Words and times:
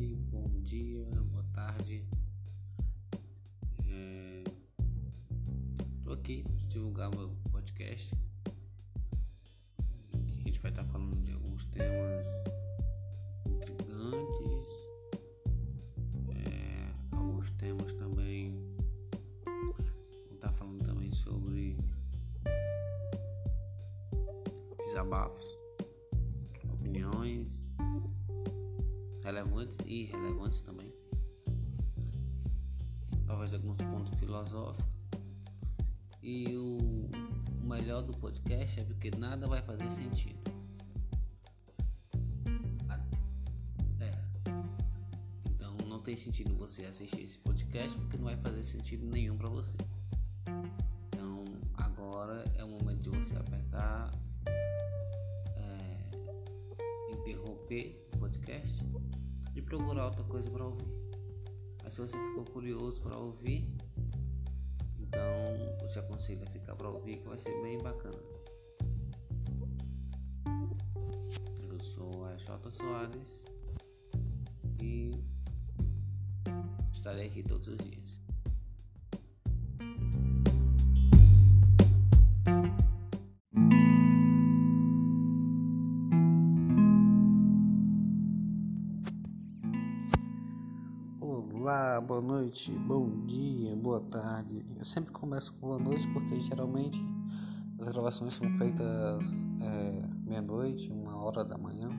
bom 0.00 0.48
dia, 0.62 1.04
boa 1.04 1.44
tarde. 1.52 2.02
É... 3.86 4.42
Tô 6.02 6.12
aqui 6.12 6.44
divulgar 6.68 7.10
meu 7.14 7.28
podcast. 7.50 8.14
A 10.14 10.16
gente 10.44 10.58
vai 10.60 10.70
estar 10.70 10.84
falando 10.84 11.22
de 11.22 11.32
alguns 11.32 11.66
temas 11.66 12.26
intrigantes, 13.44 14.68
é... 16.46 16.90
alguns 17.14 17.50
temas 17.52 17.92
também. 17.92 18.58
Vou 19.44 20.34
estar 20.36 20.52
falando 20.52 20.82
também 20.86 21.12
sobre 21.12 21.76
desabafos, 24.78 25.51
e 29.86 30.02
irrelevantes 30.02 30.60
também. 30.60 30.92
Talvez 33.26 33.54
alguns 33.54 33.78
pontos 33.78 34.14
filosóficos. 34.18 34.92
E 36.22 36.56
o 36.56 37.10
melhor 37.66 38.02
do 38.02 38.12
podcast 38.16 38.78
é 38.78 38.84
porque 38.84 39.10
nada 39.16 39.46
vai 39.46 39.62
fazer 39.62 39.90
sentido. 39.90 40.40
É. 44.00 44.10
Então 45.50 45.76
não 45.88 46.00
tem 46.00 46.16
sentido 46.16 46.54
você 46.56 46.84
assistir 46.84 47.22
esse 47.22 47.38
podcast 47.38 47.98
porque 47.98 48.16
não 48.16 48.24
vai 48.24 48.36
fazer 48.36 48.64
sentido 48.64 49.06
nenhum 49.06 49.36
para 49.36 49.48
você. 49.48 49.76
Então 51.08 51.40
agora 51.74 52.44
é 52.56 52.64
o 52.64 52.68
momento 52.68 53.02
de 53.02 53.10
você 53.10 53.34
apertar, 53.36 54.10
é, 55.56 57.12
interromper 57.12 58.06
o 58.14 58.18
podcast 58.18 58.84
e 59.54 59.62
procurar 59.62 60.06
outra 60.06 60.24
coisa 60.24 60.50
para 60.50 60.64
ouvir. 60.64 60.92
Mas 61.82 61.94
se 61.94 62.00
você 62.00 62.16
ficou 62.16 62.44
curioso 62.44 63.00
para 63.02 63.16
ouvir, 63.16 63.68
então 64.98 65.20
eu 65.80 65.86
te 65.88 65.98
aconselho 65.98 66.42
a 66.42 66.46
ficar 66.46 66.74
para 66.74 66.88
ouvir 66.88 67.18
que 67.18 67.28
vai 67.28 67.38
ser 67.38 67.60
bem 67.62 67.78
bacana. 67.78 68.22
Eu 71.68 71.80
sou 71.80 72.24
a 72.24 72.36
Jota 72.36 72.70
Soares 72.70 73.44
e 74.80 75.12
estarei 76.92 77.26
aqui 77.26 77.42
todos 77.42 77.68
os 77.68 77.76
dias. 77.78 78.21
Boa 92.02 92.20
noite, 92.20 92.72
bom 92.72 93.24
dia, 93.26 93.76
boa 93.76 94.00
tarde. 94.00 94.64
Eu 94.76 94.84
sempre 94.84 95.12
começo 95.12 95.52
com 95.52 95.68
boa 95.68 95.78
noite 95.78 96.08
porque 96.08 96.40
geralmente 96.40 96.98
as 97.78 97.86
gravações 97.86 98.34
são 98.34 98.50
feitas 98.58 99.24
é, 99.60 100.08
meia-noite, 100.24 100.90
uma 100.90 101.16
hora 101.16 101.44
da 101.44 101.56
manhã. 101.56 101.90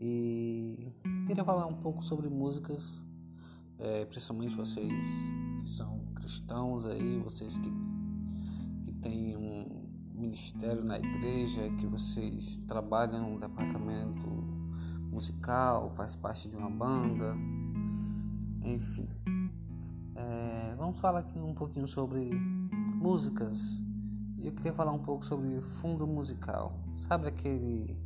E 0.00 0.90
queria 1.26 1.44
falar 1.44 1.66
um 1.66 1.74
pouco 1.74 2.02
sobre 2.02 2.30
músicas, 2.30 3.04
é, 3.78 4.06
principalmente 4.06 4.56
vocês 4.56 5.06
que 5.62 5.68
são 5.68 6.06
cristãos 6.14 6.86
aí, 6.86 7.18
vocês 7.18 7.58
que, 7.58 7.70
que 8.86 8.92
têm 9.02 9.36
um 9.36 9.86
ministério 10.14 10.82
na 10.82 10.98
igreja, 10.98 11.68
que 11.76 11.86
vocês 11.86 12.56
trabalham 12.66 13.32
no 13.32 13.38
departamento 13.38 14.30
musical, 15.10 15.90
faz 15.90 16.16
parte 16.16 16.48
de 16.48 16.56
uma 16.56 16.70
banda 16.70 17.36
enfim, 18.66 19.08
é, 20.16 20.74
vamos 20.76 20.98
falar 20.98 21.20
aqui 21.20 21.38
um 21.38 21.54
pouquinho 21.54 21.86
sobre 21.86 22.34
músicas. 22.94 23.82
Eu 24.38 24.52
queria 24.52 24.72
falar 24.72 24.92
um 24.92 24.98
pouco 24.98 25.24
sobre 25.24 25.60
fundo 25.60 26.06
musical. 26.06 26.78
Sabe 26.96 27.28
aquele 27.28 27.96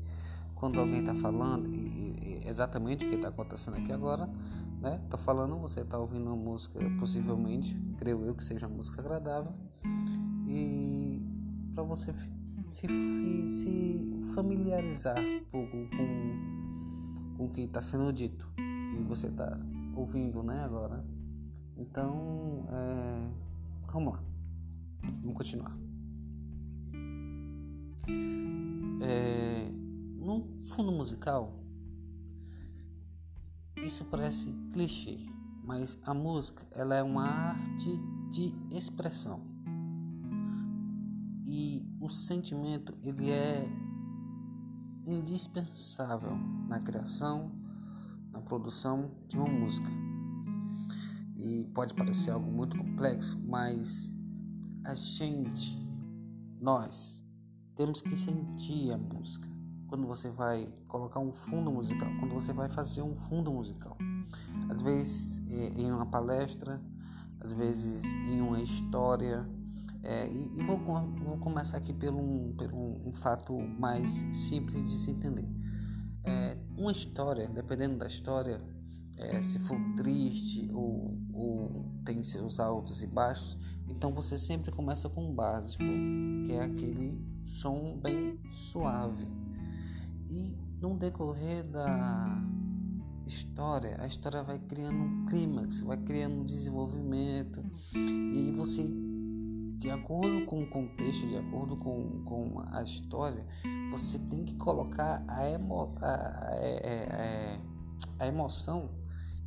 quando 0.54 0.78
alguém 0.78 1.00
está 1.00 1.15
falando 1.15 1.72
e, 1.75 2.43
e, 2.43 2.43
exatamente 2.47 3.06
o 3.06 3.09
que 3.09 3.15
está 3.15 3.28
acontecendo 3.28 3.78
aqui 3.78 3.91
agora, 3.91 4.28
né? 4.81 5.00
Tô 5.09 5.16
falando, 5.16 5.56
você 5.56 5.81
está 5.81 5.98
ouvindo 5.98 6.26
uma 6.26 6.37
música, 6.37 6.78
possivelmente, 6.98 7.75
creio 7.97 8.22
eu 8.27 8.34
que 8.34 8.44
seja 8.44 8.66
uma 8.66 8.77
música 8.77 9.00
agradável 9.00 9.54
e 10.47 11.22
para 11.75 11.82
você 11.82 12.12
se, 12.69 12.87
se 12.87 14.21
familiarizar 14.34 15.19
um 15.19 15.44
pouco 15.50 15.77
com, 15.97 17.37
com 17.38 17.44
o 17.44 17.48
que 17.48 17.62
está 17.62 17.81
sendo 17.81 18.12
dito 18.12 18.47
e 18.98 19.03
você 19.03 19.28
está 19.28 19.59
ouvindo, 20.00 20.43
né, 20.43 20.62
agora. 20.65 21.05
Então, 21.77 22.66
é... 22.71 23.31
vamos 23.93 24.15
lá. 24.15 24.25
Vamos 25.21 25.37
continuar. 25.37 25.77
É... 29.03 29.71
No 30.19 30.56
fundo 30.65 30.93
musical, 30.93 31.59
isso 33.83 34.05
parece 34.05 34.53
clichê, 34.72 35.16
mas 35.65 35.99
a 36.05 36.12
música 36.12 36.66
ela 36.72 36.94
é 36.94 37.03
uma 37.03 37.27
arte 37.27 37.91
de 38.31 38.55
expressão 38.71 39.50
e 41.44 41.84
o 42.00 42.09
sentimento 42.09 42.97
ele 43.03 43.31
é 43.31 43.66
indispensável 45.06 46.37
na 46.69 46.78
criação 46.78 47.59
na 48.41 48.47
produção 48.47 49.11
de 49.28 49.37
uma 49.37 49.49
música. 49.49 49.89
E 51.37 51.67
pode 51.75 51.95
parecer 51.95 52.31
algo 52.31 52.51
muito 52.51 52.77
complexo, 52.77 53.39
mas 53.47 54.11
a 54.84 54.95
gente, 54.95 55.77
nós, 56.61 57.23
temos 57.77 58.01
que 58.01 58.17
sentir 58.17 58.93
a 58.93 58.99
música. 58.99 59.49
Quando 59.87 60.06
você 60.06 60.31
vai 60.31 60.73
colocar 60.89 61.21
um 61.21 61.33
fundo 61.33 61.71
musical, 61.71 62.09
quando 62.19 62.34
você 62.34 62.53
vai 62.53 62.69
fazer 62.69 63.03
um 63.03 63.15
fundo 63.15 63.53
musical. 63.53 63.97
Às 64.69 64.83
vezes 64.83 65.41
é, 65.49 65.81
em 65.81 65.91
uma 65.91 66.07
palestra, 66.07 66.81
às 67.41 67.53
vezes 67.53 68.15
em 68.27 68.41
uma 68.41 68.61
história. 68.61 69.49
É, 70.03 70.28
e, 70.28 70.59
e 70.59 70.62
vou, 70.62 70.78
vou, 70.78 71.39
começar 71.39 71.77
aqui 71.77 71.93
pelo, 71.93 72.19
um, 72.19 72.55
um 73.07 73.12
fato 73.12 73.59
mais 73.78 74.25
simples 74.33 74.83
de 74.83 74.97
se 74.97 75.11
entender. 75.11 75.49
É, 76.25 76.57
uma 76.81 76.93
história, 76.93 77.47
dependendo 77.49 77.99
da 77.99 78.07
história, 78.07 78.61
é, 79.19 79.43
se 79.43 79.59
for 79.59 79.79
triste 79.97 80.71
ou, 80.73 81.15
ou, 81.33 81.85
tem 82.05 82.23
seus 82.23 82.59
altos 82.59 83.03
e 83.03 83.07
baixos, 83.07 83.59
então 83.87 84.13
você 84.13 84.39
sempre 84.39 84.73
começa 84.73 85.09
com 85.11 85.31
o 85.31 85.35
básico, 85.35 85.85
que 86.47 86.53
é 86.53 86.63
aquele 86.63 87.23
som 87.45 87.99
bem 87.99 88.41
suave. 88.51 89.29
E 90.31 90.57
no 90.81 90.97
decorrer 90.97 91.65
da 91.65 92.43
história, 93.27 93.97
a 94.01 94.07
história 94.07 94.43
vai 94.43 94.59
criando 94.59 95.03
um 95.03 95.27
clímax, 95.27 95.81
vai 95.83 95.99
criando 95.99 96.41
um 96.41 96.45
desenvolvimento, 96.47 97.63
e 97.95 98.51
você 98.53 98.91
de 99.81 99.91
acordo 99.91 100.45
com 100.45 100.63
o 100.63 100.67
contexto, 100.69 101.27
de 101.27 101.39
acordo 101.39 101.75
com, 101.75 102.23
com 102.25 102.63
a 102.71 102.83
história, 102.83 103.47
você 103.91 104.19
tem 104.19 104.45
que 104.45 104.55
colocar 104.57 105.25
a, 105.27 105.49
emo, 105.49 105.97
a, 106.03 106.07
a, 106.07 106.55
a, 108.19 108.25
a 108.25 108.27
emoção 108.27 108.91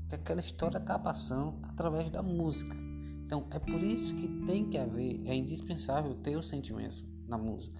que 0.09 0.15
aquela 0.15 0.41
história 0.41 0.79
está 0.79 0.97
passando 0.97 1.59
através 1.61 2.09
da 2.09 2.23
música. 2.23 2.75
Então 3.23 3.45
é 3.51 3.59
por 3.59 3.79
isso 3.83 4.15
que 4.15 4.27
tem 4.43 4.67
que 4.67 4.79
haver, 4.79 5.21
é 5.27 5.35
indispensável 5.35 6.15
ter 6.15 6.35
o 6.35 6.41
sentimento 6.41 7.05
na 7.27 7.37
música. 7.37 7.79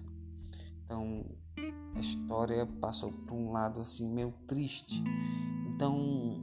Então 0.84 1.26
a 1.96 1.98
história 1.98 2.64
passou 2.80 3.10
por 3.10 3.34
um 3.34 3.50
lado 3.50 3.80
assim 3.80 4.08
meio 4.08 4.30
triste. 4.46 5.02
Então 5.74 6.40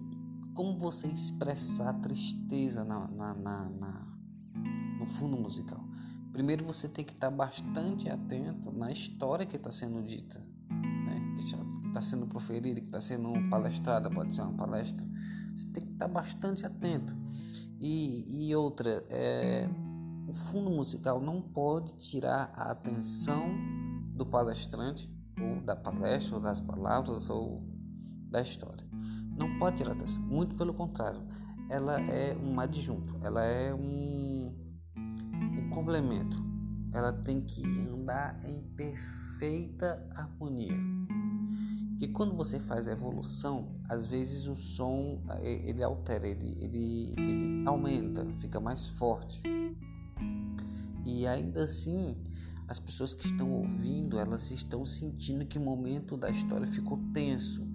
como 0.53 0.77
você 0.77 1.07
expressar 1.07 1.93
tristeza 2.01 2.83
na, 2.83 3.07
na, 3.07 3.33
na, 3.33 3.69
na 3.69 4.17
no 4.99 5.05
fundo 5.05 5.37
musical? 5.37 5.80
Primeiro 6.31 6.63
você 6.65 6.87
tem 6.87 7.03
que 7.03 7.11
estar 7.11 7.29
bastante 7.29 8.09
atento 8.09 8.71
na 8.71 8.91
história 8.91 9.45
que 9.45 9.57
está 9.57 9.71
sendo 9.71 10.01
dita, 10.01 10.39
né? 10.69 11.33
que 11.35 11.87
está 11.87 12.01
sendo 12.01 12.25
proferida, 12.25 12.79
que 12.79 12.87
está 12.87 13.01
sendo 13.01 13.33
palestrada, 13.49 14.09
pode 14.09 14.33
ser 14.33 14.41
uma 14.41 14.53
palestra. 14.53 15.05
Você 15.55 15.67
tem 15.67 15.85
que 15.85 15.91
estar 15.91 16.07
bastante 16.07 16.65
atento. 16.65 17.13
E, 17.79 18.47
e 18.47 18.55
outra, 18.55 19.03
é, 19.09 19.67
o 20.27 20.33
fundo 20.33 20.69
musical 20.69 21.19
não 21.19 21.41
pode 21.41 21.93
tirar 21.95 22.53
a 22.55 22.71
atenção 22.71 23.49
do 24.13 24.25
palestrante, 24.25 25.11
ou 25.39 25.61
da 25.61 25.75
palestra, 25.75 26.35
ou 26.35 26.41
das 26.41 26.61
palavras, 26.61 27.29
ou 27.29 27.61
da 28.29 28.41
história. 28.41 28.87
Não 29.37 29.57
pode 29.57 29.77
tirar 29.77 29.93
atenção, 29.93 30.23
muito 30.23 30.55
pelo 30.55 30.73
contrário, 30.73 31.21
ela 31.69 31.99
é 32.01 32.35
um 32.35 32.59
adjunto, 32.59 33.17
ela 33.23 33.43
é 33.43 33.73
um 33.73 34.10
complemento, 35.71 36.37
ela 36.93 37.11
tem 37.11 37.41
que 37.41 37.63
andar 37.89 38.39
em 38.45 38.61
perfeita 38.75 40.07
harmonia. 40.15 40.77
Que 41.97 42.07
quando 42.07 42.35
você 42.35 42.59
faz 42.59 42.87
a 42.87 42.91
evolução, 42.91 43.79
às 43.87 44.05
vezes 44.05 44.47
o 44.47 44.55
som 44.55 45.23
é, 45.29 45.69
ele 45.69 45.81
altera, 45.81 46.27
ele, 46.27 46.57
ele, 46.59 47.13
ele 47.17 47.63
aumenta, 47.67 48.25
fica 48.39 48.59
mais 48.59 48.87
forte. 48.87 49.41
E 51.05 51.25
ainda 51.25 51.63
assim, 51.63 52.15
as 52.67 52.79
pessoas 52.79 53.13
que 53.13 53.25
estão 53.25 53.51
ouvindo, 53.51 54.19
elas 54.19 54.51
estão 54.51 54.85
sentindo 54.85 55.45
que 55.45 55.57
o 55.57 55.61
momento 55.61 56.17
da 56.17 56.29
história 56.29 56.67
ficou 56.67 56.99
tenso. 57.13 57.67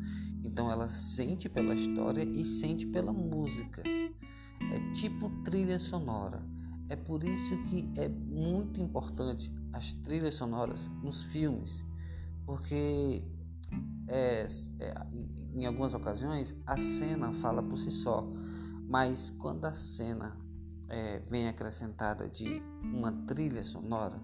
Então 0.45 0.71
ela 0.71 0.89
sente 0.89 1.49
pela 1.49 1.75
história 1.75 2.23
e 2.23 2.45
sente 2.45 2.87
pela 2.87 3.13
música. 3.13 3.83
É 3.87 4.93
tipo 4.93 5.31
trilha 5.45 5.79
sonora. 5.79 6.56
É 6.89 6.95
por 6.95 7.25
isso 7.25 7.57
que 7.63 7.91
é 7.97 8.09
muito 8.09 8.81
importante 8.81 9.53
as 9.73 9.93
trilhas 9.93 10.35
sonoras 10.35 10.89
nos 11.03 11.25
filmes, 11.25 11.85
porque 12.45 13.25
é, 14.09 14.47
é, 14.81 14.95
em 15.55 15.67
algumas 15.67 15.95
ocasiões 15.95 16.55
a 16.65 16.79
cena 16.79 17.33
fala 17.33 17.63
por 17.63 17.77
si 17.77 17.91
só, 17.91 18.25
mas 18.89 19.31
quando 19.31 19.65
a 19.65 19.75
cena 19.75 20.39
é, 20.89 21.19
vem 21.29 21.49
acrescentada 21.49 22.29
de 22.29 22.63
uma 22.83 23.11
trilha 23.27 23.65
sonora, 23.65 24.23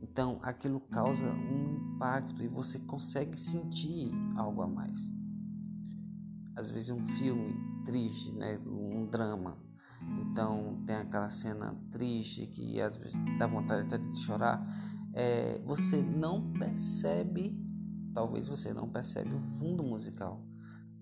então 0.00 0.38
aquilo 0.42 0.78
causa 0.80 1.24
um 1.24 1.94
impacto 1.94 2.40
e 2.42 2.48
você 2.48 2.78
consegue 2.80 3.38
sentir 3.38 4.12
algo 4.36 4.62
a 4.62 4.68
mais. 4.68 5.12
Às 6.54 6.68
vezes 6.68 6.90
um 6.90 7.02
filme 7.02 7.56
triste, 7.84 8.32
né, 8.32 8.58
um 8.66 9.06
drama, 9.06 9.58
então 10.02 10.74
tem 10.86 10.96
aquela 10.96 11.30
cena 11.30 11.74
triste 11.90 12.46
que 12.46 12.80
às 12.80 12.96
vezes 12.96 13.18
dá 13.38 13.46
vontade 13.46 13.86
até 13.86 13.98
de 13.98 14.16
chorar. 14.16 14.64
É, 15.14 15.60
você 15.64 16.02
não 16.02 16.52
percebe, 16.52 17.58
talvez 18.14 18.46
você 18.46 18.72
não 18.72 18.88
percebe 18.88 19.34
o 19.34 19.38
fundo 19.38 19.82
musical, 19.82 20.44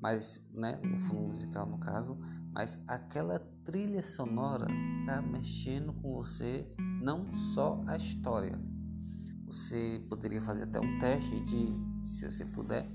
mas, 0.00 0.40
né, 0.54 0.80
o 0.94 0.96
fundo 0.96 1.28
musical 1.28 1.66
no 1.66 1.78
caso, 1.78 2.18
mas 2.52 2.78
aquela 2.86 3.38
trilha 3.64 4.02
sonora 4.02 4.66
tá 5.06 5.20
mexendo 5.20 5.92
com 5.94 6.14
você, 6.14 6.66
não 7.02 7.32
só 7.34 7.82
a 7.86 7.96
história, 7.96 8.58
você 9.44 10.04
poderia 10.08 10.40
fazer 10.40 10.64
até 10.64 10.80
um 10.80 10.98
teste 10.98 11.40
de, 11.40 11.76
se 12.04 12.24
você 12.24 12.44
puder, 12.46 12.88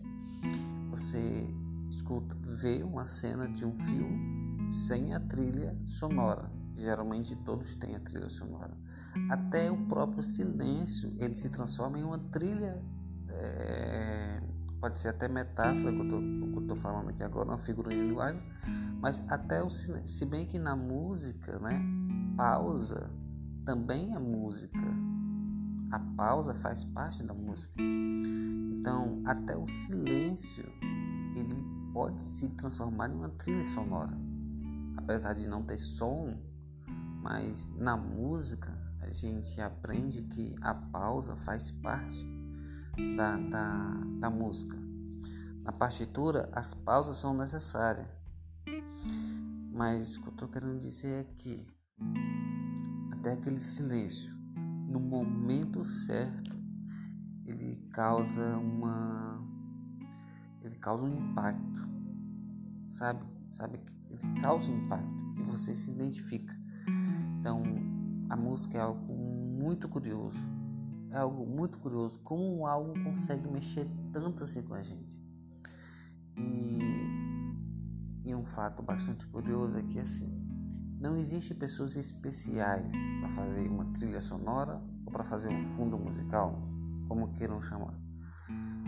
você 0.89 1.47
escuta, 1.89 2.35
vê 2.41 2.83
uma 2.83 3.05
cena 3.05 3.47
de 3.47 3.65
um 3.65 3.73
filme 3.73 4.30
sem 4.71 5.13
a 5.13 5.19
trilha 5.19 5.77
sonora. 5.85 6.51
Geralmente 6.75 7.35
todos 7.35 7.75
têm 7.75 7.95
a 7.95 7.99
trilha 7.99 8.29
sonora. 8.29 8.75
Até 9.29 9.69
o 9.69 9.77
próprio 9.85 10.23
silêncio 10.23 11.13
ele 11.19 11.35
se 11.35 11.49
transforma 11.49 11.99
em 11.99 12.03
uma 12.03 12.17
trilha. 12.17 12.81
É, 13.27 14.41
pode 14.79 14.99
ser 14.99 15.09
até 15.09 15.27
metáfora 15.27 15.91
que 15.93 16.01
eu 16.01 16.61
estou 16.61 16.77
falando 16.77 17.09
aqui 17.09 17.23
agora, 17.23 17.49
uma 17.49 17.57
figura 17.57 17.89
de 17.89 18.01
linguagem, 18.01 18.41
mas 18.99 19.23
até 19.27 19.61
o 19.61 19.69
silêncio. 19.69 20.07
Se 20.07 20.25
bem 20.25 20.45
que 20.45 20.57
na 20.57 20.75
música, 20.75 21.59
né, 21.59 21.81
pausa 22.35 23.11
também 23.65 24.13
é 24.15 24.19
música 24.19 24.79
a 25.91 25.99
pausa 25.99 26.55
faz 26.55 26.85
parte 26.85 27.21
da 27.23 27.33
música. 27.33 27.73
Então, 27.77 29.21
até 29.25 29.57
o 29.57 29.67
silêncio 29.67 30.63
ele 31.35 31.53
pode 31.93 32.21
se 32.21 32.49
transformar 32.49 33.09
em 33.09 33.15
uma 33.15 33.29
trilha 33.29 33.63
sonora. 33.65 34.17
Apesar 35.03 35.33
de 35.33 35.47
não 35.47 35.63
ter 35.63 35.77
som, 35.77 36.37
mas 37.21 37.67
na 37.77 37.97
música 37.97 38.71
a 39.01 39.09
gente 39.09 39.59
aprende 39.59 40.21
que 40.23 40.55
a 40.61 40.73
pausa 40.73 41.35
faz 41.35 41.71
parte 41.71 42.25
da, 43.15 43.37
da, 43.37 44.03
da 44.19 44.29
música. 44.29 44.77
Na 45.63 45.71
partitura, 45.71 46.49
as 46.53 46.73
pausas 46.73 47.17
são 47.17 47.33
necessárias. 47.33 48.07
Mas 49.71 50.17
o 50.17 50.21
que 50.21 50.27
eu 50.27 50.33
estou 50.33 50.47
querendo 50.47 50.79
dizer 50.79 51.21
é 51.21 51.23
que 51.23 51.67
até 53.11 53.33
aquele 53.33 53.59
silêncio 53.59 54.41
no 54.91 54.99
momento 54.99 55.85
certo, 55.85 56.51
ele 57.45 57.77
causa 57.91 58.57
uma 58.57 59.41
ele 60.61 60.75
causa 60.75 61.03
um 61.03 61.19
impacto. 61.19 61.81
Sabe? 62.89 63.25
Sabe 63.51 63.79
ele 64.09 64.41
causa 64.41 64.71
um 64.71 64.77
impacto 64.77 65.33
que 65.35 65.43
você 65.43 65.75
se 65.75 65.91
identifica. 65.91 66.57
Então, 67.39 67.61
a 68.29 68.35
música 68.35 68.77
é 68.77 68.81
algo 68.81 69.13
muito 69.13 69.89
curioso. 69.89 70.39
É 71.11 71.17
algo 71.17 71.45
muito 71.45 71.77
curioso 71.79 72.19
como 72.19 72.65
algo 72.65 72.93
consegue 73.03 73.49
mexer 73.49 73.85
tanto 74.13 74.43
assim 74.43 74.63
com 74.63 74.73
a 74.73 74.81
gente. 74.81 75.21
E, 76.37 76.79
e 78.23 78.33
um 78.33 78.43
fato 78.43 78.81
bastante 78.81 79.27
curioso 79.27 79.77
é 79.77 79.83
que 79.83 79.99
assim, 79.99 80.31
não 80.99 81.17
existe 81.17 81.53
pessoas 81.53 81.97
especiais 81.97 82.95
para 83.19 83.29
fazer 83.31 83.67
uma 83.67 83.85
trilha 83.91 84.21
sonora 84.21 84.81
ou 85.05 85.11
para 85.11 85.25
fazer 85.25 85.49
um 85.49 85.63
fundo 85.75 85.99
musical, 85.99 86.57
como 87.09 87.33
queiram 87.33 87.61
chamar. 87.61 87.99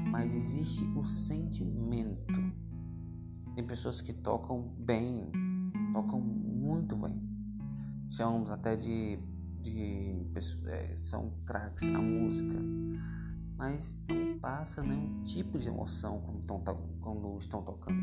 Mas 0.09 0.33
existe 0.33 0.85
o 0.95 1.05
sentimento. 1.05 2.62
Tem 3.55 3.63
pessoas 3.65 4.01
que 4.01 4.13
tocam 4.13 4.73
bem, 4.79 5.31
tocam 5.93 6.19
muito 6.19 6.95
bem. 6.95 7.21
Chamamos 8.09 8.49
até 8.49 8.75
de, 8.75 9.19
de 9.61 10.27
é, 10.65 10.97
são 10.97 11.29
craques 11.45 11.87
na 11.87 12.01
música, 12.01 12.57
mas 13.55 13.97
não 14.09 14.39
passa 14.39 14.81
nenhum 14.81 15.21
tipo 15.23 15.59
de 15.59 15.67
emoção 15.67 16.19
quando 16.21 16.39
estão, 16.39 16.59
quando 16.99 17.37
estão 17.37 17.61
tocando. 17.61 17.97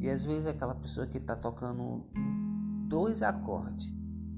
E 0.00 0.10
às 0.10 0.22
vezes 0.24 0.46
é 0.46 0.50
aquela 0.50 0.74
pessoa 0.74 1.06
que 1.06 1.18
está 1.18 1.34
tocando 1.34 2.06
dois 2.88 3.22
acordes, 3.22 3.90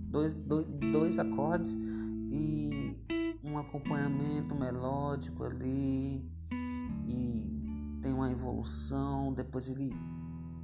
dois, 0.09 0.35
dois, 0.35 0.67
dois 0.93 1.19
acordes 1.19 1.77
e 2.31 2.97
um 3.43 3.59
acompanhamento 3.59 4.55
melódico 4.55 5.45
ali 5.45 6.25
e 7.07 7.99
tem 8.03 8.13
uma 8.13 8.31
evolução, 8.31 9.33
depois 9.33 9.69
ele 9.69 9.93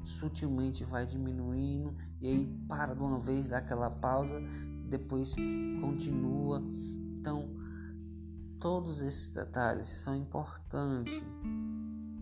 sutilmente 0.04 0.84
vai 0.84 1.06
diminuindo 1.06 1.94
e 2.20 2.28
aí 2.28 2.46
para 2.68 2.94
de 2.94 3.02
uma 3.02 3.18
vez, 3.20 3.48
dá 3.48 3.58
aquela 3.58 3.90
pausa 3.90 4.40
e 4.84 4.88
depois 4.88 5.34
continua. 5.80 6.62
Então, 7.20 7.48
todos 8.60 9.02
esses 9.02 9.30
detalhes 9.30 9.88
são 9.88 10.16
importantes. 10.16 11.22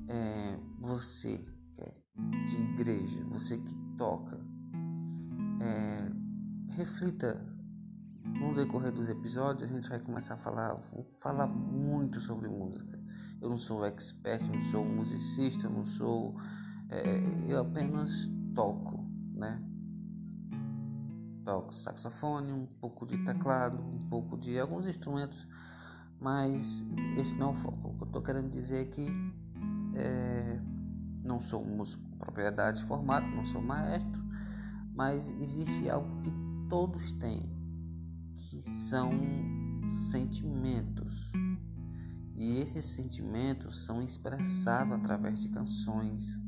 É, 0.08 0.58
você 0.78 1.38
que 1.38 1.80
é 1.80 2.46
de 2.46 2.56
igreja, 2.56 3.24
você 3.24 3.56
que 3.58 3.74
toca, 3.96 4.38
é, 5.60 6.12
reflita 6.74 7.52
no 8.24 8.54
decorrer 8.54 8.92
dos 8.92 9.08
episódios 9.08 9.70
a 9.70 9.74
gente 9.74 9.88
vai 9.88 9.98
começar 9.98 10.34
a 10.34 10.38
falar, 10.38 10.74
vou 10.74 11.04
falar 11.18 11.46
muito 11.46 12.20
sobre 12.20 12.48
música. 12.48 12.98
Eu 13.40 13.48
não 13.48 13.56
sou 13.58 13.84
expert, 13.84 14.42
não 14.48 14.60
sou 14.60 14.84
musicista, 14.84 15.68
não 15.68 15.84
sou, 15.84 16.36
é, 16.92 17.52
eu 17.52 17.60
apenas 17.60 18.28
toco, 18.54 19.02
né? 19.34 19.62
Toco 21.44 21.72
saxofone, 21.72 22.52
um 22.52 22.66
pouco 22.66 23.06
de 23.06 23.16
teclado, 23.24 23.82
um 23.82 23.98
pouco 24.08 24.36
de 24.36 24.60
alguns 24.60 24.86
instrumentos, 24.86 25.48
mas 26.20 26.84
esse 27.16 27.34
não 27.36 27.48
é 27.48 27.50
o 27.52 27.54
foco. 27.54 27.88
O 27.88 27.96
que 27.96 28.02
eu 28.02 28.06
estou 28.06 28.22
querendo 28.22 28.50
dizer 28.50 28.82
é 28.82 28.84
que 28.84 29.08
é, 29.94 30.60
não 31.24 31.40
sou 31.40 31.64
músico 31.64 32.04
propriedade 32.18 32.82
formado, 32.84 33.26
não 33.26 33.44
sou 33.44 33.62
maestro, 33.62 34.22
mas 34.94 35.32
existe 35.32 35.88
algo 35.88 36.20
que 36.22 36.32
todos 36.68 37.10
têm, 37.12 37.42
que 38.36 38.62
são 38.62 39.12
sentimentos. 39.88 41.32
E 42.36 42.58
esses 42.58 42.84
sentimentos 42.84 43.84
são 43.84 44.02
expressados 44.02 44.94
através 44.94 45.40
de 45.40 45.48
canções, 45.48 46.38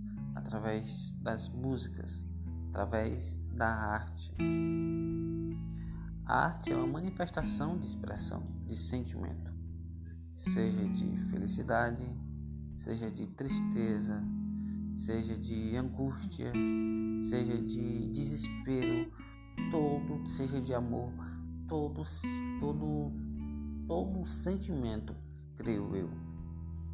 através 0.45 1.13
das 1.23 1.49
músicas, 1.49 2.27
através 2.69 3.41
da 3.55 3.67
arte. 3.67 4.31
A 6.27 6.47
arte 6.47 6.71
é 6.73 6.77
uma 6.77 6.87
manifestação 6.87 7.79
de 7.79 7.87
expressão, 7.87 8.43
de 8.67 8.77
sentimento, 8.77 9.51
seja 10.37 10.89
de 10.89 11.17
felicidade, 11.17 12.05
seja 12.77 13.11
de 13.11 13.27
tristeza, 13.29 14.23
seja 14.97 15.37
de 15.37 15.77
angústia, 15.77 16.53
seja 17.23 17.61
de 17.63 18.09
desespero, 18.11 19.11
todo, 19.71 20.27
seja 20.27 20.61
de 20.61 20.75
amor, 20.75 21.13
todo, 21.67 22.03
todo, 22.61 23.13
todo 23.87 24.27
sentimento, 24.27 25.17
creio 25.57 25.95
eu, 25.97 26.11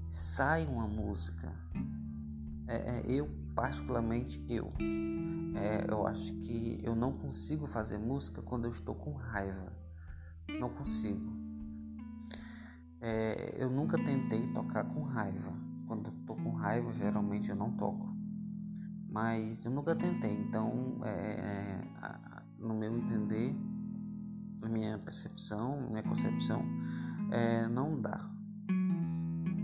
sai 0.09 0.67
uma 0.67 0.87
música. 0.87 1.51
É, 2.67 2.99
é, 2.99 3.03
eu, 3.07 3.40
particularmente 3.55 4.45
eu, 4.49 4.73
é, 5.55 5.91
eu 5.91 6.07
acho 6.07 6.33
que 6.35 6.81
eu 6.83 6.95
não 6.95 7.13
consigo 7.13 7.67
fazer 7.67 7.99
música 7.99 8.43
quando 8.43 8.65
eu 8.65 8.71
estou 8.71 8.95
com 8.95 9.13
raiva. 9.13 9.73
Não 10.59 10.71
consigo. 10.71 11.33
É, 13.01 13.57
eu 13.57 13.71
nunca 13.71 13.97
tentei 14.03 14.47
tocar 14.53 14.85
com 14.85 15.03
raiva. 15.03 15.53
Quando 15.87 16.11
estou 16.11 16.37
com 16.37 16.51
raiva, 16.51 16.93
geralmente 16.93 17.51
eu 17.51 17.57
não 17.57 17.71
toco. 17.71 18.15
mas 19.09 19.65
eu 19.65 19.73
nunca 19.73 19.97
tentei. 19.97 20.33
Então, 20.33 21.01
é, 21.05 21.81
no 22.59 22.75
meu 22.75 22.97
entender, 22.97 23.55
na 24.61 24.69
minha 24.69 24.99
percepção, 24.99 25.89
minha 25.91 26.03
concepção, 26.03 26.65
é, 27.33 27.67
não 27.69 28.01
dá. 28.01 28.31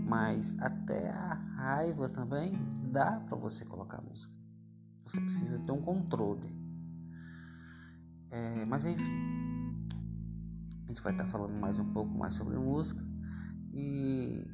Mas 0.05 0.55
até 0.59 1.09
a 1.09 1.33
raiva 1.55 2.09
também 2.09 2.53
dá 2.87 3.19
para 3.19 3.37
você 3.37 3.65
colocar 3.65 4.01
música. 4.01 4.33
Você 5.03 5.21
precisa 5.21 5.59
ter 5.59 5.71
um 5.71 5.81
controle. 5.81 6.55
É, 8.29 8.65
mas 8.65 8.85
enfim, 8.85 9.13
a 10.85 10.87
gente 10.89 11.01
vai 11.01 11.13
estar 11.13 11.27
falando 11.29 11.53
mais 11.53 11.79
um 11.79 11.93
pouco 11.93 12.17
mais 12.17 12.33
sobre 12.33 12.57
música 12.57 13.01
e 13.73 14.45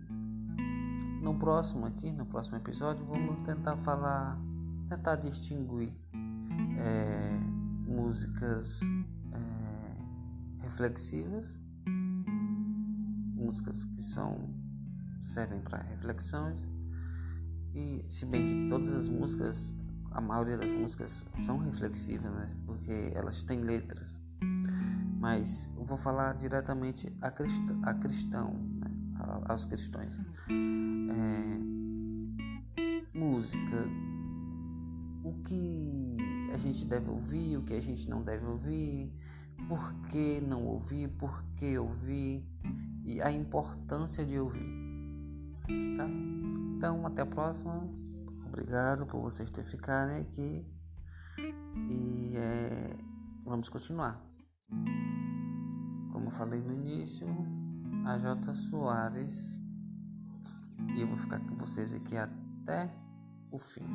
no 1.22 1.40
próximo 1.40 1.86
aqui, 1.86 2.12
no 2.12 2.25
próximo 2.25 2.58
episódio, 2.58 3.06
vamos 3.06 3.44
tentar 3.46 3.78
falar, 3.78 4.38
tentar 4.90 5.16
distinguir 5.16 5.92
é, 6.78 7.40
músicas 7.88 8.82
é, 9.32 10.63
reflexivas, 10.63 11.60
músicas 13.34 13.86
que 13.86 14.04
são 14.04 14.54
servem 15.22 15.62
para 15.62 15.82
reflexões 15.82 16.68
e 17.74 18.03
se 18.08 18.25
bem 18.25 18.46
que 18.46 18.70
todas 18.70 18.94
as 18.94 19.10
músicas, 19.10 19.74
a 20.12 20.22
maioria 20.22 20.58
das 20.58 20.74
músicas 20.74 21.25
são 21.39 21.58
reflexivas, 21.58 22.32
né? 22.32 22.56
Porque 22.65 23.12
elas 23.15 23.42
têm 23.42 23.62
letras. 23.62 24.20
Mas 25.20 25.70
eu 25.75 25.86
vou 25.86 25.98
falar 25.98 26.34
diretamente 26.34 27.12
a, 27.22 27.32
crist 27.32 27.63
a 27.84 27.94
cristão, 27.94 28.53
né? 28.53 28.92
a, 29.15 29.53
aos 29.53 29.65
cristãos. 29.65 30.20
É, 30.50 33.18
música, 33.18 33.88
o 35.24 35.34
que 35.44 36.18
a 36.53 36.58
gente 36.58 36.86
deve 36.86 37.10
ouvir, 37.10 37.58
o 37.58 37.63
que 37.63 37.74
a 37.74 37.82
gente 37.82 38.10
não 38.10 38.22
deve 38.22 38.46
ouvir, 38.46 39.12
por 39.68 39.94
que 40.10 40.42
não 40.42 40.65
ouvir, 40.65 41.08
por 41.10 41.44
que 41.56 41.77
ouvir 41.77 42.46
e 43.06 43.22
a 43.22 43.32
importância 43.32 44.25
de 44.25 44.38
ouvir. 44.38 44.68
Tá? 45.98 46.08
Então, 46.84 47.08
até 47.08 47.22
a 47.22 47.25
próxima. 47.25 47.90
Obrigado 48.46 49.08
por 49.08 49.22
vocês 49.22 49.50
terem 49.50 49.70
ficado 49.70 50.10
aqui. 50.20 50.68
E 51.90 52.34
é, 52.36 52.98
vamos 53.46 53.70
continuar. 53.70 54.22
Como 56.12 56.25
eu 56.25 56.32
falei 56.32 56.62
no 56.62 56.74
início, 56.74 57.25
a 58.06 58.18
J 58.18 58.54
Soares. 58.54 59.62
E 60.94 61.00
eu 61.00 61.08
vou 61.08 61.16
ficar 61.16 61.40
com 61.40 61.56
vocês 61.56 61.94
aqui 61.94 62.18
até 62.18 62.94
o 63.50 63.58
fim. 63.58 63.88